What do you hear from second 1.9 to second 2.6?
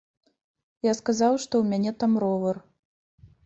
там ровар.